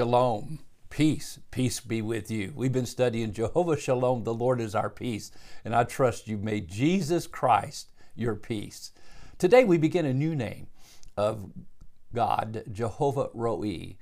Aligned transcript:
Shalom. 0.00 0.60
Peace, 0.88 1.40
peace 1.50 1.78
be 1.78 2.00
with 2.00 2.30
you. 2.30 2.54
We've 2.56 2.72
been 2.72 2.86
studying 2.86 3.34
Jehovah 3.34 3.76
Shalom, 3.78 4.24
the 4.24 4.32
Lord 4.32 4.58
is 4.58 4.74
our 4.74 4.88
peace, 4.88 5.30
and 5.62 5.76
I 5.76 5.84
trust 5.84 6.26
you've 6.26 6.42
made 6.42 6.68
Jesus 6.68 7.26
Christ 7.26 7.90
your 8.16 8.34
peace. 8.34 8.92
Today 9.36 9.62
we 9.62 9.76
begin 9.76 10.06
a 10.06 10.14
new 10.14 10.34
name 10.34 10.68
of 11.18 11.50
God, 12.14 12.62
Jehovah 12.72 13.28
Roi. 13.34 13.98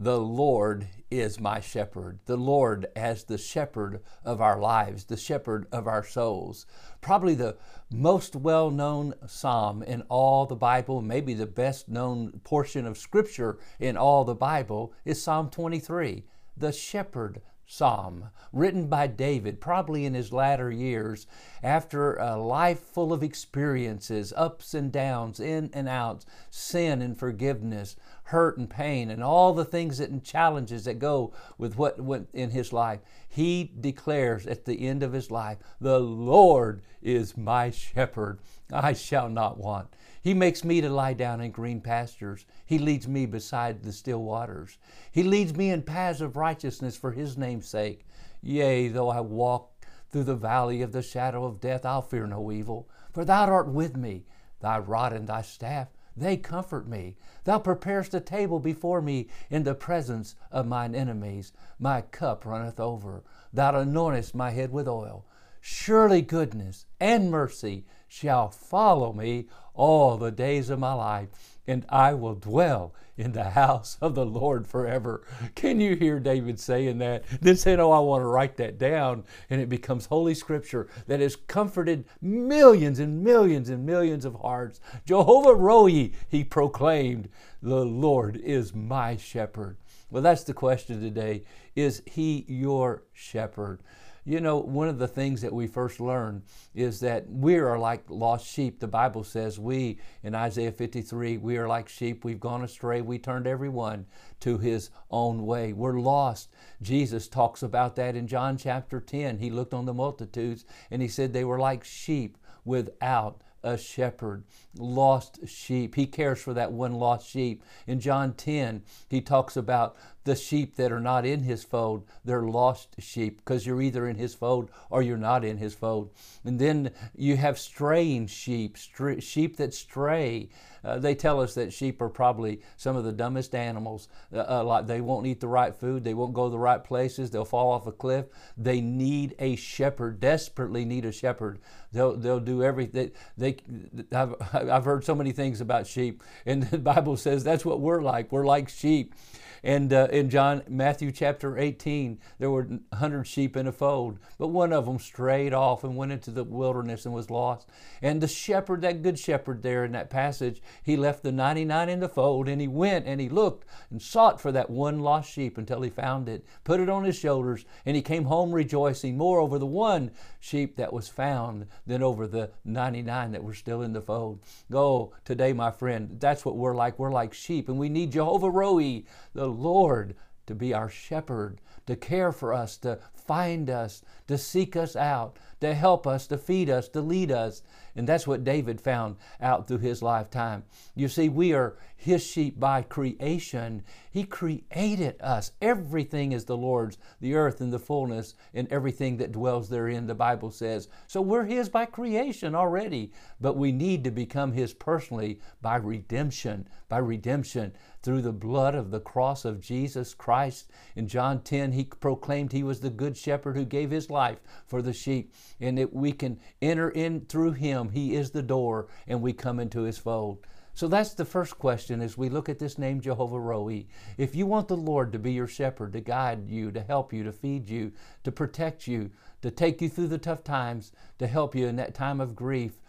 The 0.00 0.20
Lord 0.20 0.86
is 1.10 1.40
my 1.40 1.58
shepherd. 1.58 2.20
The 2.26 2.36
Lord 2.36 2.86
as 2.94 3.24
the 3.24 3.36
shepherd 3.36 4.00
of 4.24 4.40
our 4.40 4.60
lives, 4.60 5.06
the 5.06 5.16
shepherd 5.16 5.66
of 5.72 5.88
our 5.88 6.04
souls. 6.04 6.66
Probably 7.00 7.34
the 7.34 7.56
most 7.90 8.36
well 8.36 8.70
known 8.70 9.14
psalm 9.26 9.82
in 9.82 10.02
all 10.02 10.46
the 10.46 10.54
Bible, 10.54 11.02
maybe 11.02 11.34
the 11.34 11.46
best 11.46 11.88
known 11.88 12.40
portion 12.44 12.86
of 12.86 12.96
Scripture 12.96 13.58
in 13.80 13.96
all 13.96 14.24
the 14.24 14.36
Bible, 14.36 14.92
is 15.04 15.20
Psalm 15.20 15.50
23, 15.50 16.24
the 16.56 16.70
shepherd 16.70 17.40
psalm, 17.70 18.30
written 18.50 18.86
by 18.86 19.06
David, 19.06 19.60
probably 19.60 20.06
in 20.06 20.14
his 20.14 20.32
latter 20.32 20.70
years, 20.70 21.26
after 21.62 22.14
a 22.14 22.36
life 22.36 22.80
full 22.80 23.12
of 23.12 23.22
experiences, 23.22 24.32
ups 24.36 24.72
and 24.72 24.90
downs, 24.90 25.38
in 25.38 25.70
and 25.74 25.86
outs, 25.86 26.24
sin 26.48 27.02
and 27.02 27.18
forgiveness, 27.18 27.94
hurt 28.28 28.58
and 28.58 28.68
pain, 28.68 29.10
and 29.10 29.22
all 29.22 29.54
the 29.54 29.64
things 29.64 29.96
that, 29.96 30.10
and 30.10 30.22
challenges 30.22 30.84
that 30.84 30.98
go 30.98 31.32
with 31.56 31.78
what 31.78 31.98
went 31.98 32.28
in 32.34 32.50
his 32.50 32.74
life. 32.74 33.00
He 33.26 33.72
declares 33.80 34.46
at 34.46 34.66
the 34.66 34.86
end 34.86 35.02
of 35.02 35.14
his 35.14 35.30
life, 35.30 35.56
The 35.80 35.98
Lord 35.98 36.82
is 37.00 37.38
my 37.38 37.70
shepherd, 37.70 38.38
I 38.70 38.92
shall 38.92 39.30
not 39.30 39.56
want. 39.56 39.88
He 40.22 40.34
makes 40.34 40.62
me 40.62 40.82
to 40.82 40.90
lie 40.90 41.14
down 41.14 41.40
in 41.40 41.52
green 41.52 41.80
pastures. 41.80 42.44
He 42.66 42.78
leads 42.78 43.08
me 43.08 43.24
beside 43.24 43.82
the 43.82 43.92
still 43.92 44.22
waters. 44.22 44.76
He 45.10 45.22
leads 45.22 45.56
me 45.56 45.70
in 45.70 45.82
paths 45.82 46.20
of 46.20 46.36
righteousness 46.36 46.98
for 46.98 47.12
His 47.12 47.38
name's 47.38 47.66
sake. 47.66 48.06
Yea, 48.42 48.88
though 48.88 49.08
I 49.08 49.20
walk 49.20 49.70
through 50.10 50.24
the 50.24 50.36
valley 50.36 50.82
of 50.82 50.92
the 50.92 51.00
shadow 51.00 51.46
of 51.46 51.60
death, 51.60 51.86
I'll 51.86 52.02
fear 52.02 52.26
no 52.26 52.52
evil, 52.52 52.90
for 53.10 53.24
Thou 53.24 53.46
art 53.46 53.68
with 53.68 53.96
me. 53.96 54.26
Thy 54.60 54.78
rod 54.78 55.14
and 55.14 55.26
Thy 55.26 55.40
staff, 55.40 55.88
they 56.20 56.36
comfort 56.36 56.88
me. 56.88 57.16
Thou 57.44 57.58
preparest 57.58 58.14
a 58.14 58.20
table 58.20 58.60
before 58.60 59.00
me 59.00 59.28
in 59.50 59.62
the 59.62 59.74
presence 59.74 60.34
of 60.50 60.66
mine 60.66 60.94
enemies. 60.94 61.52
My 61.78 62.00
cup 62.02 62.44
runneth 62.44 62.80
over. 62.80 63.22
Thou 63.52 63.72
anointest 63.72 64.34
my 64.34 64.50
head 64.50 64.72
with 64.72 64.88
oil. 64.88 65.24
Surely 65.60 66.22
goodness 66.22 66.86
and 67.00 67.30
mercy 67.30 67.84
shall 68.06 68.48
follow 68.48 69.12
me 69.12 69.46
all 69.74 70.16
the 70.16 70.30
days 70.30 70.70
of 70.70 70.78
my 70.78 70.92
life, 70.94 71.58
and 71.66 71.84
I 71.88 72.14
will 72.14 72.34
dwell 72.34 72.94
in 73.18 73.32
the 73.32 73.50
house 73.50 73.98
of 74.00 74.14
the 74.14 74.24
Lord 74.24 74.66
forever. 74.66 75.22
Can 75.54 75.80
you 75.80 75.96
hear 75.96 76.20
David 76.20 76.58
saying 76.58 76.98
that? 76.98 77.24
Then 77.40 77.56
saying, 77.56 77.80
Oh, 77.80 77.90
I 77.90 77.98
want 77.98 78.22
to 78.22 78.26
write 78.26 78.56
that 78.56 78.78
down. 78.78 79.24
And 79.50 79.60
it 79.60 79.68
becomes 79.68 80.06
Holy 80.06 80.34
Scripture 80.34 80.88
that 81.06 81.20
has 81.20 81.36
comforted 81.36 82.06
millions 82.22 83.00
and 83.00 83.22
millions 83.22 83.68
and 83.68 83.84
millions 83.84 84.24
of 84.24 84.36
hearts. 84.36 84.80
Jehovah 85.04 85.54
Roi, 85.54 86.12
he 86.28 86.44
proclaimed, 86.44 87.28
The 87.60 87.84
Lord 87.84 88.36
is 88.36 88.74
my 88.74 89.16
shepherd. 89.16 89.76
Well, 90.10 90.22
that's 90.22 90.44
the 90.44 90.54
question 90.54 91.02
today. 91.02 91.42
Is 91.76 92.02
he 92.06 92.46
your 92.48 93.02
shepherd? 93.12 93.82
You 94.28 94.42
know, 94.42 94.58
one 94.58 94.88
of 94.88 94.98
the 94.98 95.08
things 95.08 95.40
that 95.40 95.54
we 95.54 95.66
first 95.66 96.00
learn 96.00 96.42
is 96.74 97.00
that 97.00 97.30
we 97.30 97.56
are 97.56 97.78
like 97.78 98.04
lost 98.10 98.46
sheep. 98.46 98.78
The 98.78 98.86
Bible 98.86 99.24
says 99.24 99.58
we, 99.58 100.00
in 100.22 100.34
Isaiah 100.34 100.70
53, 100.70 101.38
we 101.38 101.56
are 101.56 101.66
like 101.66 101.88
sheep. 101.88 102.26
We've 102.26 102.38
gone 102.38 102.62
astray. 102.62 103.00
We 103.00 103.18
turned 103.18 103.46
everyone 103.46 104.04
to 104.40 104.58
his 104.58 104.90
own 105.10 105.46
way. 105.46 105.72
We're 105.72 105.98
lost. 105.98 106.50
Jesus 106.82 107.26
talks 107.26 107.62
about 107.62 107.96
that 107.96 108.16
in 108.16 108.26
John 108.26 108.58
chapter 108.58 109.00
10. 109.00 109.38
He 109.38 109.48
looked 109.48 109.72
on 109.72 109.86
the 109.86 109.94
multitudes 109.94 110.66
and 110.90 111.00
he 111.00 111.08
said 111.08 111.32
they 111.32 111.46
were 111.46 111.58
like 111.58 111.82
sheep 111.82 112.36
without 112.66 113.40
a 113.62 113.76
shepherd, 113.76 114.44
lost 114.76 115.48
sheep. 115.48 115.94
He 115.94 116.06
cares 116.06 116.40
for 116.40 116.54
that 116.54 116.72
one 116.72 116.92
lost 116.92 117.28
sheep. 117.28 117.62
In 117.86 117.98
John 117.98 118.34
10, 118.34 118.82
he 119.08 119.20
talks 119.20 119.56
about 119.56 119.96
the 120.28 120.36
sheep 120.36 120.76
that 120.76 120.92
are 120.92 121.00
not 121.00 121.24
in 121.24 121.42
his 121.42 121.64
fold. 121.64 122.06
They're 122.22 122.42
lost 122.42 122.94
sheep 122.98 123.38
because 123.38 123.66
you're 123.66 123.80
either 123.80 124.06
in 124.06 124.16
his 124.16 124.34
fold 124.34 124.70
or 124.90 125.00
you're 125.00 125.16
not 125.16 125.42
in 125.42 125.56
his 125.56 125.74
fold. 125.74 126.10
And 126.44 126.58
then 126.58 126.92
you 127.16 127.38
have 127.38 127.58
straying 127.58 128.26
sheep, 128.26 128.76
sheep 129.20 129.56
that 129.56 129.72
stray. 129.72 130.50
Uh, 130.84 130.98
they 130.98 131.14
tell 131.14 131.40
us 131.40 131.54
that 131.54 131.72
sheep 131.72 132.02
are 132.02 132.10
probably 132.10 132.60
some 132.76 132.94
of 132.94 133.04
the 133.04 133.12
dumbest 133.12 133.54
animals. 133.54 134.08
Uh, 134.32 134.44
uh, 134.48 134.64
like 134.64 134.86
they 134.86 135.00
won't 135.00 135.26
eat 135.26 135.40
the 135.40 135.48
right 135.48 135.74
food, 135.74 136.04
they 136.04 136.14
won't 136.14 136.34
go 136.34 136.44
to 136.44 136.50
the 136.50 136.58
right 136.58 136.84
places, 136.84 137.30
they'll 137.30 137.44
fall 137.46 137.72
off 137.72 137.86
a 137.86 137.92
cliff. 137.92 138.26
They 138.56 138.82
need 138.82 139.34
a 139.38 139.56
shepherd, 139.56 140.20
desperately 140.20 140.84
need 140.84 141.06
a 141.06 141.12
shepherd. 141.12 141.58
They'll, 141.90 142.16
they'll 142.16 142.38
do 142.38 142.62
everything. 142.62 143.12
They, 143.38 143.56
they, 143.56 144.16
I've, 144.16 144.34
I've 144.52 144.84
heard 144.84 145.04
so 145.04 145.14
many 145.14 145.32
things 145.32 145.62
about 145.62 145.86
sheep, 145.86 146.22
and 146.44 146.62
the 146.70 146.78
Bible 146.78 147.16
says 147.16 147.44
that's 147.44 147.64
what 147.64 147.80
we're 147.80 148.02
like. 148.02 148.30
We're 148.30 148.46
like 148.46 148.68
sheep. 148.68 149.14
And 149.62 149.92
uh, 149.92 150.08
in 150.18 150.28
John, 150.28 150.62
Matthew 150.68 151.12
chapter 151.12 151.56
18, 151.56 152.18
there 152.38 152.50
were 152.50 152.64
100 152.64 153.24
sheep 153.24 153.56
in 153.56 153.66
a 153.66 153.72
fold, 153.72 154.18
but 154.36 154.48
one 154.48 154.72
of 154.72 154.84
them 154.84 154.98
strayed 154.98 155.54
off 155.54 155.84
and 155.84 155.96
went 155.96 156.12
into 156.12 156.30
the 156.30 156.44
wilderness 156.44 157.06
and 157.06 157.14
was 157.14 157.30
lost. 157.30 157.68
And 158.02 158.20
the 158.20 158.28
shepherd, 158.28 158.82
that 158.82 159.02
good 159.02 159.18
shepherd 159.18 159.62
there 159.62 159.84
in 159.84 159.92
that 159.92 160.10
passage, 160.10 160.60
he 160.82 160.96
left 160.96 161.22
the 161.22 161.32
99 161.32 161.88
in 161.88 162.00
the 162.00 162.08
fold 162.08 162.48
and 162.48 162.60
he 162.60 162.68
went 162.68 163.06
and 163.06 163.20
he 163.20 163.28
looked 163.28 163.66
and 163.90 164.02
sought 164.02 164.40
for 164.40 164.52
that 164.52 164.68
one 164.68 164.98
lost 164.98 165.30
sheep 165.30 165.56
until 165.56 165.82
he 165.82 165.90
found 165.90 166.28
it, 166.28 166.44
put 166.64 166.80
it 166.80 166.88
on 166.88 167.04
his 167.04 167.16
shoulders, 167.16 167.64
and 167.86 167.96
he 167.96 168.02
came 168.02 168.24
home 168.24 168.52
rejoicing 168.52 169.16
more 169.16 169.40
over 169.40 169.58
the 169.58 169.66
one 169.66 170.10
sheep 170.40 170.76
that 170.76 170.92
was 170.92 171.08
found 171.08 171.66
than 171.86 172.02
over 172.02 172.26
the 172.26 172.50
99 172.64 173.32
that 173.32 173.44
were 173.44 173.54
still 173.54 173.82
in 173.82 173.92
the 173.92 174.00
fold. 174.00 174.40
Go 174.70 175.12
today, 175.24 175.52
my 175.52 175.70
friend. 175.70 176.16
That's 176.18 176.44
what 176.44 176.56
we're 176.56 176.74
like. 176.74 176.98
We're 176.98 177.12
like 177.12 177.32
sheep, 177.32 177.68
and 177.68 177.78
we 177.78 177.88
need 177.88 178.12
Jehovah 178.12 178.50
Roi, 178.50 179.04
the 179.34 179.46
Lord, 179.46 180.07
to 180.48 180.54
be 180.54 180.74
our 180.74 180.88
shepherd, 180.88 181.60
to 181.86 181.94
care 181.94 182.32
for 182.32 182.52
us, 182.52 182.76
to 182.78 182.98
find 183.14 183.70
us, 183.70 184.02
to 184.26 184.36
seek 184.36 184.74
us 184.74 184.96
out, 184.96 185.38
to 185.60 185.74
help 185.74 186.06
us, 186.06 186.26
to 186.26 186.38
feed 186.38 186.68
us, 186.68 186.88
to 186.88 187.00
lead 187.00 187.30
us. 187.30 187.62
And 187.94 188.08
that's 188.08 188.26
what 188.26 188.44
David 188.44 188.80
found 188.80 189.16
out 189.40 189.68
through 189.68 189.78
his 189.78 190.02
lifetime. 190.02 190.64
You 190.94 191.08
see, 191.08 191.28
we 191.28 191.52
are 191.52 191.76
his 191.96 192.24
sheep 192.24 192.58
by 192.58 192.82
creation. 192.82 193.82
He 194.18 194.24
created 194.24 195.14
us. 195.20 195.52
Everything 195.62 196.32
is 196.32 196.44
the 196.44 196.56
Lord's, 196.56 196.98
the 197.20 197.36
earth 197.36 197.60
and 197.60 197.72
the 197.72 197.78
fullness, 197.78 198.34
and 198.52 198.66
everything 198.66 199.16
that 199.18 199.30
dwells 199.30 199.68
therein, 199.68 200.08
the 200.08 200.14
Bible 200.16 200.50
says. 200.50 200.88
So 201.06 201.20
we're 201.20 201.44
his 201.44 201.68
by 201.68 201.86
creation 201.86 202.52
already, 202.52 203.12
but 203.40 203.56
we 203.56 203.70
need 203.70 204.02
to 204.02 204.10
become 204.10 204.50
his 204.50 204.74
personally 204.74 205.38
by 205.62 205.76
redemption, 205.76 206.68
by 206.88 206.98
redemption 206.98 207.74
through 208.02 208.22
the 208.22 208.32
blood 208.32 208.74
of 208.74 208.90
the 208.90 208.98
cross 208.98 209.44
of 209.44 209.60
Jesus 209.60 210.14
Christ. 210.14 210.68
In 210.96 211.06
John 211.06 211.40
10, 211.42 211.70
he 211.70 211.84
proclaimed 211.84 212.50
he 212.50 212.64
was 212.64 212.80
the 212.80 212.90
good 212.90 213.16
shepherd 213.16 213.54
who 213.54 213.64
gave 213.64 213.92
his 213.92 214.10
life 214.10 214.40
for 214.66 214.82
the 214.82 214.92
sheep, 214.92 215.32
and 215.60 215.78
that 215.78 215.92
we 215.92 216.10
can 216.10 216.40
enter 216.60 216.90
in 216.90 217.20
through 217.26 217.52
him. 217.52 217.90
He 217.90 218.16
is 218.16 218.32
the 218.32 218.42
door, 218.42 218.88
and 219.06 219.22
we 219.22 219.32
come 219.32 219.60
into 219.60 219.82
his 219.82 219.98
fold. 219.98 220.44
So 220.74 220.86
that's 220.86 221.14
the 221.14 221.24
first 221.24 221.58
question 221.58 222.00
as 222.00 222.16
we 222.16 222.28
look 222.28 222.48
at 222.48 222.58
this 222.58 222.78
name 222.78 223.00
Jehovah 223.00 223.40
Roi. 223.40 223.86
If 224.16 224.36
you 224.36 224.46
want 224.46 224.68
the 224.68 224.76
Lord 224.76 225.12
to 225.12 225.18
be 225.18 225.32
your 225.32 225.48
shepherd, 225.48 225.92
to 225.94 226.00
guide 226.00 226.48
you, 226.48 226.70
to 226.70 226.80
help 226.80 227.12
you, 227.12 227.24
to 227.24 227.32
feed 227.32 227.68
you, 227.68 227.92
to 228.24 228.30
protect 228.30 228.86
you, 228.86 229.10
to 229.42 229.50
take 229.50 229.80
you 229.80 229.88
through 229.88 230.08
the 230.08 230.18
tough 230.18 230.44
times, 230.44 230.92
to 231.18 231.26
help 231.26 231.54
you 231.54 231.66
in 231.66 231.76
that 231.76 231.94
time 231.94 232.20
of 232.20 232.36
grief, 232.36 232.80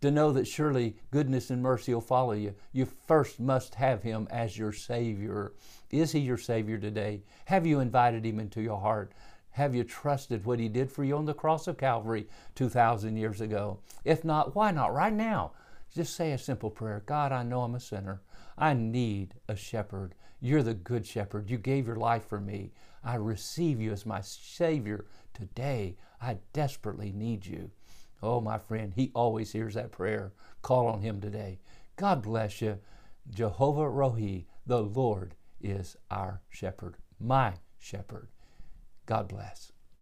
to 0.00 0.10
know 0.10 0.32
that 0.32 0.46
surely 0.46 0.96
goodness 1.10 1.50
and 1.50 1.62
mercy 1.62 1.94
will 1.94 2.00
follow 2.00 2.32
you, 2.32 2.54
you 2.72 2.86
first 3.06 3.40
must 3.40 3.76
have 3.76 4.02
Him 4.02 4.28
as 4.30 4.58
your 4.58 4.72
Savior. 4.72 5.52
Is 5.90 6.12
He 6.12 6.20
your 6.20 6.36
Savior 6.36 6.78
today? 6.78 7.22
Have 7.46 7.66
you 7.66 7.80
invited 7.80 8.24
Him 8.24 8.38
into 8.38 8.60
your 8.60 8.80
heart? 8.80 9.12
Have 9.50 9.74
you 9.74 9.84
trusted 9.84 10.44
what 10.44 10.58
He 10.58 10.68
did 10.68 10.90
for 10.90 11.02
you 11.02 11.16
on 11.16 11.24
the 11.24 11.32
cross 11.32 11.66
of 11.66 11.78
Calvary 11.78 12.28
2,000 12.56 13.16
years 13.16 13.40
ago? 13.40 13.78
If 14.04 14.22
not, 14.22 14.54
why 14.54 14.70
not 14.70 14.92
right 14.92 15.12
now? 15.12 15.52
Just 15.96 16.14
say 16.14 16.32
a 16.32 16.38
simple 16.38 16.68
prayer 16.68 17.02
God, 17.06 17.32
I 17.32 17.42
know 17.42 17.62
I'm 17.62 17.74
a 17.74 17.80
sinner. 17.80 18.20
I 18.58 18.74
need 18.74 19.32
a 19.48 19.56
shepherd. 19.56 20.14
You're 20.42 20.62
the 20.62 20.74
good 20.74 21.06
shepherd. 21.06 21.48
You 21.48 21.56
gave 21.56 21.86
your 21.86 21.96
life 21.96 22.28
for 22.28 22.38
me. 22.38 22.74
I 23.02 23.14
receive 23.14 23.80
you 23.80 23.92
as 23.92 24.04
my 24.04 24.20
Savior 24.20 25.06
today. 25.32 25.96
I 26.20 26.36
desperately 26.52 27.12
need 27.12 27.46
you. 27.46 27.70
Oh, 28.22 28.42
my 28.42 28.58
friend, 28.58 28.92
He 28.94 29.10
always 29.14 29.52
hears 29.52 29.72
that 29.72 29.90
prayer. 29.90 30.34
Call 30.60 30.86
on 30.86 31.00
Him 31.00 31.18
today. 31.18 31.60
God 31.96 32.20
bless 32.20 32.60
you. 32.60 32.78
Jehovah 33.30 33.88
Roi, 33.88 34.44
the 34.66 34.82
Lord 34.82 35.34
is 35.62 35.96
our 36.10 36.42
shepherd, 36.50 36.96
my 37.18 37.54
shepherd. 37.78 38.28
God 39.06 39.28
bless. 39.28 39.72